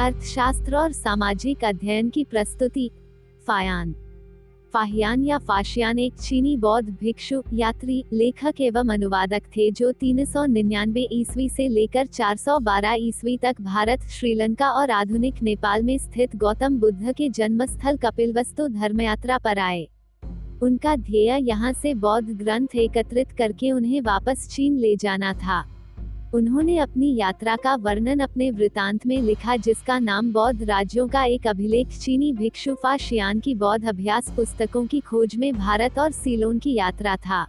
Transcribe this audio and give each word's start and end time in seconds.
अर्थशास्त्र 0.00 0.76
और 0.76 0.92
सामाजिक 0.92 1.64
अध्ययन 1.64 2.08
की 2.10 2.24
प्रस्तुति, 2.24 2.90
फायान। 3.46 3.94
फाहियान 4.72 5.24
या 5.24 5.38
फाशियान 5.38 5.98
एक 5.98 6.14
चीनी 6.14 6.56
बौद्ध 6.56 6.90
भिक्षु, 6.90 7.42
यात्री, 7.52 8.04
लेखक 8.12 8.60
एवं 8.60 8.88
अनुवादक 8.88 9.42
थे 9.56 9.70
जो 9.70 9.92
399 9.92 11.06
ईस्वी 11.12 11.48
से 11.48 11.68
लेकर 11.68 12.06
412 12.06 12.94
ईस्वी 12.94 13.36
तक 13.36 13.60
भारत, 13.60 14.00
श्रीलंका 14.00 14.70
और 14.70 14.90
आधुनिक 14.90 15.42
नेपाल 15.42 15.82
में 15.82 15.98
स्थित 15.98 16.36
गौतम 16.36 16.78
बुद्ध 16.78 17.12
के 17.12 17.28
जन्मस्थल 17.28 17.96
कपिलवस्तु 17.96 18.68
धर्मयात्रा 18.68 19.38
पर 19.38 19.58
आए। 19.58 19.88
उनका 20.62 20.96
ध्येय 20.96 21.38
यहाँ 21.42 21.72
से 21.72 21.94
बौद्ध 21.94 22.28
ग्रंथ 22.30 22.76
एकत्रित 22.76 23.32
करके 23.32 23.72
उन्हें 23.72 24.00
वापस 24.00 24.48
चीन 24.48 24.78
ले 24.78 24.96
जाना 24.96 25.32
था। 25.32 25.75
उन्होंने 26.34 26.76
अपनी 26.78 27.14
यात्रा 27.16 27.54
का 27.56 27.74
वर्णन 27.74 28.18
अपने 28.18 28.50
वृतांत 28.50 29.06
में 29.06 29.20
लिखा 29.22 29.56
जिसका 29.56 29.98
नाम 29.98 30.32
बौद्ध 30.32 30.62
राज्यों 30.62 31.06
का 31.08 31.24
एक 31.24 31.46
अभिलेख 31.46 31.88
चीनी 31.98 32.32
भिक्षु 32.32 32.74
फा 32.74 32.96
शियान 32.96 33.40
की 33.40 33.54
बौद्ध 33.54 33.86
अभ्यास 33.88 34.30
पुस्तकों 34.36 34.84
की 34.86 35.00
खोज 35.00 35.36
में 35.36 35.52
भारत 35.54 35.98
और 35.98 36.10
सीलोन 36.10 36.58
की 36.58 36.74
यात्रा 36.74 37.16
था। 37.16 37.46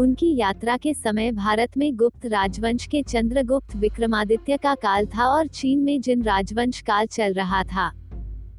उनकी 0.00 0.34
यात्रा 0.36 0.76
के 0.76 0.94
समय 0.94 1.30
भारत 1.32 1.76
में 1.78 1.94
गुप्त 1.96 2.26
राजवंश 2.26 2.86
के 2.86 3.02
चंद्रगुप्त 3.02 3.76
विक्रमादित्य 3.76 4.56
का 4.56 4.74
काल 4.74 5.06
था 5.06 5.26
और 5.26 5.46
चीन 5.46 5.78
में 5.78 6.00
जिन 6.00 6.22
राजवंश 6.22 6.80
काल 6.80 7.06
चल 7.06 7.32
रहा 7.32 7.62
था, 7.64 7.90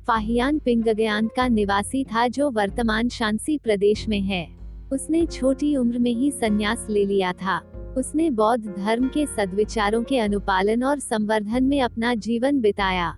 फाहियान 0.07 0.59
पिंगगयान 0.59 1.27
का 1.27 1.47
निवासी 1.47 2.03
था 2.03 2.27
जो 2.27 2.49
वर्तमान 2.51 3.09
शांसी 3.09 3.57
प्रदेश 3.57 4.07
में 4.07 4.19
है। 4.21 4.47
उसने 4.91 5.25
छोटी 5.25 5.75
उम्र 5.75 5.99
में 5.99 6.11
ही 6.11 6.31
संन्यास 6.31 6.85
ले 6.89 7.05
लिया 7.05 7.33
था। 7.33 7.61
उसने 7.97 8.29
बौद्ध 8.29 8.75
धर्म 8.77 9.07
के 9.07 9.25
सदविचारों 9.25 10.03
के 10.03 10.19
अनुपालन 10.19 10.83
और 10.83 10.99
संवर्धन 10.99 11.63
में 11.63 11.81
अपना 11.81 12.15
जीवन 12.15 12.61
बिताया। 12.61 13.15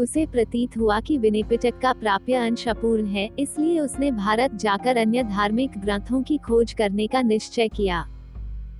उसे 0.00 0.26
प्रतीत 0.26 0.76
हुआ 0.76 1.00
कि 1.00 1.18
विनिपिटक 1.18 1.78
का 1.78 1.92
प्राप्य 1.92 2.34
अंश 2.34 2.68
अपूर्ण 2.68 3.06
है, 3.06 3.28
इसलिए 3.38 3.80
उसने 3.80 4.10
भारत 4.10 4.54
जाकर 4.54 4.96
अन्य 4.96 5.22
धार्मिक 5.22 5.70
ग्रंथों 5.78 6.22
की 6.22 6.38
खोज 6.38 6.72
करने 6.72 7.06
का 7.06 7.22
निश्चय 7.22 7.68
किया। 7.68 8.06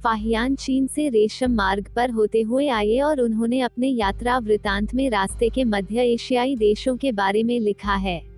फाहियान 0.04 0.54
चीन 0.54 0.86
से 0.86 1.08
रेशम 1.08 1.50
मार्ग 1.50 1.92
पर 1.96 2.10
होते 2.10 2.40
हुए 2.40 2.68
आए 2.68 2.98
और 2.98 3.20
उन्होंने 3.20 3.60
अपने 3.60 3.88
यात्रा 3.88 4.38
वृतांत 4.38 4.94
में 4.94 5.10
रास्ते 5.10 5.48
के 5.48 5.64
मध्य 5.64 6.02
एशियाई 6.02 6.56
देशों 6.56 6.96
के 6.96 7.12
बारे 7.12 7.42
में 7.42 7.60
लिखा 7.60 7.94
है। 7.94 8.29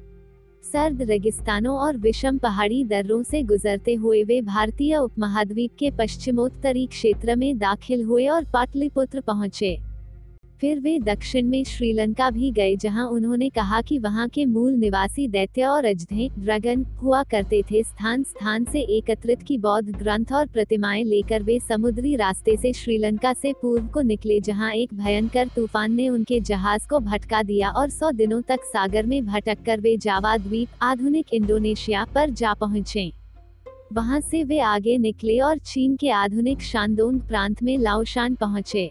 सर्द 0.64 1.02
रेगिस्तानों 1.02 1.76
और 1.76 1.96
विषम 1.96 2.36
पहाड़ी 2.38 2.82
दर्रों 2.84 3.22
से 3.22 3.42
गुजरते 3.42 3.94
हुए 3.94 4.22
वे 4.24 4.40
भारतीय 4.42 4.96
उपमहाद्वीप 4.96 5.70
के 5.78 5.90
पश्चिमोत्तरी 5.90 6.86
क्षेत्र 6.86 7.36
में 7.36 7.58
दाखिल 7.58 8.04
हुए 8.04 8.26
और 8.26 8.44
पाटलिपुत्र 8.44 9.20
पहुँचे। 9.20 9.76
फिर 10.62 10.80
वे 10.80 10.98
दक्षिण 10.98 11.46
में 11.46 11.64
श्रीलंका 11.64 12.30
भी 12.30 12.50
गए 12.50 12.74
जहाँ 12.76 13.06
उन्होंने 13.06 13.48
कहा 13.48 13.80
कि 13.80 13.98
वहाँ 13.98 14.28
के 14.28 14.44
मूल 14.46 14.72
निवासी 14.72 15.26
दैत्य 15.28 15.64
और 15.64 15.84
अजधे 15.84 16.28
ड्रैगन 16.38 16.84
हुआ 17.02 17.22
करते 17.22 17.62
थे। 17.62 17.82
स्थान 17.82 18.22
स्थान 18.22 18.64
से 18.64 18.80
एकत्रित 18.96 19.42
की 19.42 19.56
बौद्ध 19.58 19.96
ग्रंथ 19.96 20.32
और 20.32 20.46
प्रतिमाएँ 20.46 21.02
लेकर 21.04 21.42
वे 21.42 21.58
समुद्री 21.60 22.14
रास्ते 22.16 22.56
से 22.56 22.72
श्रीलंका 22.72 23.32
से 23.32 23.52
पूर्व 23.52 23.86
को 23.86 24.00
निकले 24.00 24.38
जहाँ 24.40 24.72
एक 24.72 24.94
भयंकर 24.94 25.48
तूफ़ान 25.56 25.92
ने 25.92 26.08
उनके 26.08 26.40
जहाज़ 26.40 26.86
को 26.88 26.98
भटका 27.00 27.42
दिया 27.42 27.70
और 27.70 27.90
सौ 27.90 28.10
दिनों 28.10 28.40
तक 28.42 28.64
सागर 28.64 29.06
में 29.06 29.24
भटक 29.26 29.64
कर 29.66 29.80
वे 29.80 29.96
जावा 29.96 30.36
द्वीप, 30.36 30.68
आधुनिक 30.82 31.34
इंडोनेशिया 31.34 32.04
पर 32.04 32.30
जा 32.30 32.54
पहुँचे। 32.54 33.12
वहाँ 33.92 34.20
से 34.20 34.44
वे 34.44 34.60
आगे 34.60 34.96
निकले 34.98 35.38
और 35.38 35.58
चीन 35.58 35.96
के 35.96 36.10
आधुनिक 36.10 36.62
शांदोंग 36.62 37.20
प्रांत 37.20 37.62
में 37.62 37.76
लाओशान 37.78 38.34
पहुँचे। 38.34 38.90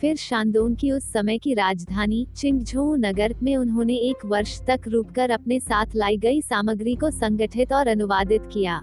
फिर 0.00 0.16
शांदोंग 0.16 0.76
की 0.76 0.90
उस 0.90 1.12
समय 1.12 1.38
की 1.38 1.54
राजधानी 1.54 2.26
चिंगझोऊ 2.36 2.96
नगर 2.96 3.34
में 3.42 3.56
उन्होंने 3.56 3.94
एक 3.94 4.24
वर्ष 4.26 4.60
तक 4.60 4.88
रुककर 4.88 5.30
अपने 5.30 5.60
साथ 5.60 5.94
लाई 5.96 6.16
गई 6.16 6.40
सामग्री 6.40 6.94
को 6.94 7.10
संगठित 7.10 7.72
और 7.72 7.86
अनुवादित 7.86 8.42
किया। 8.52 8.80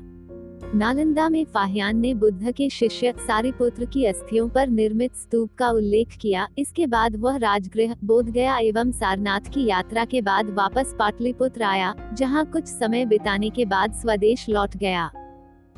नालंदा 0.76 1.30
में 1.30 1.46
फाहियान 1.46 1.98
ने 1.98 2.14
बुद्ध 2.14 2.52
के 2.52 2.70
शिष्य 2.70 3.14
सारिपुत्र 3.18 3.86
की 3.86 4.06
अस्थियों 4.06 4.48
पर 4.50 4.68
निर्मित 4.68 5.16
स्तूप 5.16 5.50
का 5.58 5.70
उल्लेख 5.70 6.18
किया। 6.22 6.48
इसके 6.58 6.88
बाद 6.88 7.16
वह 7.16 7.38
राजगृह 7.38 7.96
बोध 8.04 8.30
गया 8.30 8.58
एवं 8.58 8.92
सारनाथ 8.92 9.54
की 9.54 9.66
यात्रा 9.66 10.06
के 10.06 10.22
बाद 10.22 10.50
वापस 10.50 10.96
पाटलिपुत्र 11.00 11.64
आया, 11.64 11.94
जहाँ 12.14 12.46
कुछ 12.46 12.66
समय 12.66 13.06
बिताने 13.06 13.50
के 13.50 13.66
बाद 13.66 13.94
स्वदेश 13.94 14.50
लौट 14.50 14.78
गया। 14.78 15.12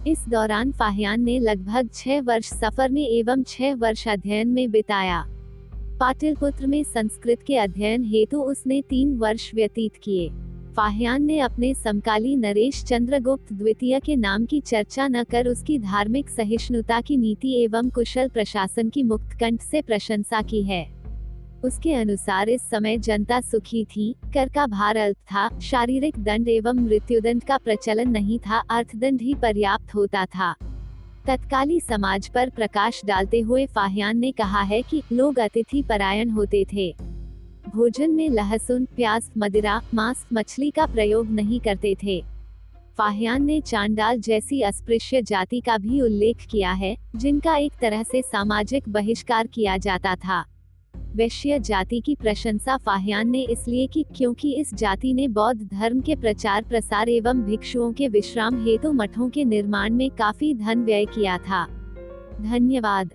इस 0.07 0.25
दौरान 0.29 0.71
फाहियान 0.71 1.21
ने 1.21 1.39
लगभग 1.39 1.89
छह 1.93 2.21
वर्ष 2.21 2.45
सफ़र 2.45 2.89
में 2.89 3.07
एवं 3.07 3.43
छह 3.43 3.75
वर्ष 3.75 4.07
अध्ययन 4.07 4.47
में 4.47 4.71
बिताया। 4.71 5.25
पाटिलपुत्र 5.99 6.67
में 6.67 6.83
संस्कृत 6.83 7.43
के 7.43 7.57
अध्ययन 7.57 8.03
हेतु 8.03 8.41
उसने 8.41 8.81
तीन 8.81 9.15
वर्ष 9.17 9.51
व्यतीत 9.55 9.91
किए। 10.03 10.29
फाहियान 10.77 11.23
ने 11.23 11.39
अपने 11.39 11.73
समकाली 11.73 12.35
नरेश 12.35 12.83
चंद्रगुप्त 12.83 13.53
द्वितीय 13.53 13.99
के 13.99 14.15
नाम 14.15 14.45
की 14.45 14.59
चर्चा 14.59 15.07
न 15.07 15.23
कर 15.23 15.47
उसकी 15.47 15.79
धार्मिक 15.79 16.29
सहिष्णुता 16.29 17.01
की 17.01 17.17
नीति 17.17 17.63
एवं 17.63 17.89
कुशल 17.89 18.29
प्रशासन 18.29 18.89
की 18.89 19.03
मुक्त 19.03 19.37
कंठ 19.39 19.61
से 19.61 19.81
प्रशंसा 19.81 20.41
की 20.41 20.63
है। 20.63 20.92
उसके 21.63 21.93
अनुसार 21.93 22.49
इस 22.49 22.61
समय 22.61 22.97
जनता 22.97 23.41
सुखी 23.41 23.85
थी, 23.85 24.15
कर 24.33 24.49
का 24.49 24.67
भार 24.67 24.97
अल्प 24.97 25.17
था, 25.17 25.59
शारीरिक 25.59 26.19
दंड 26.19 26.49
एवं 26.49 26.73
मृत्युदंड 26.73 27.43
का 27.43 27.57
प्रचलन 27.57 28.09
नहीं 28.09 28.39
था, 28.39 28.63
अर्थदंड 28.69 29.21
ही 29.21 29.33
पर्याप्त 29.33 29.95
होता 29.95 30.25
था। 30.25 30.55
तत्काली 31.27 31.79
समाज 31.79 32.29
पर 32.29 32.49
प्रकाश 32.49 33.01
डालते 33.05 33.39
हुए 33.39 33.65
फाहियान 33.65 34.17
ने 34.17 34.31
कहा 34.31 34.61
है 34.61 34.81
कि 34.81 35.03
लोग 35.11 35.39
अतिथि 35.39 35.81
परायण 35.81 36.29
होते 36.29 36.65
थे। 36.73 36.95
भोजन 37.75 38.11
में 38.11 38.29
लहसुन, 38.29 38.85
प्याज, 38.85 39.29
मदिरा, 39.37 39.81
मांस, 39.93 40.25
मछली 40.33 40.71
का 40.71 40.85
प्रयोग 40.85 41.31
नहीं 41.31 41.59
करते 41.59 41.95
थे। 42.03 42.23
फाहियान 42.97 43.43
ने 43.43 43.61
चांडाल 43.61 44.19
जैसी 44.19 44.61
अस्पृश्य 44.61 45.21
जाति 45.21 45.59
का 45.59 45.77
भी 45.77 46.01
उल्लेख 46.01 46.45
किया 46.51 46.71
है, 46.71 46.97
जिनका 47.15 47.55
एक 47.55 47.73
तरह 47.81 48.03
से 48.03 48.21
सामाजिक 48.21 48.89
बहिष्कार 48.89 49.47
किया 49.47 49.77
जाता 49.77 50.15
था। 50.15 50.45
वैश्य 51.15 51.59
जाति 51.59 51.99
की 51.99 52.15
प्रशंसा 52.15 52.77
फाहयान 52.77 53.29
ने 53.29 53.41
इसलिए 53.41 53.87
की 53.87 54.05
क्योंकि 54.15 54.53
इस 54.55 54.73
जाति 54.73 55.13
ने 55.13 55.27
बौद्ध 55.27 55.61
धर्म 55.63 55.99
के 56.01 56.15
प्रचार 56.15 56.63
प्रसार 56.63 57.09
एवं 57.09 57.41
भिक्षुओं 57.41 57.91
के 57.93 58.07
विश्राम 58.07 58.63
हेतु 58.65 58.91
मठों 58.91 59.29
के 59.29 59.43
निर्माण 59.43 59.93
में 59.93 60.09
काफ़ी 60.11 60.53
धन 60.53 60.83
व्यय 60.83 61.05
किया 61.05 61.37
था। 61.37 61.65
धन्यवाद। 62.41 63.13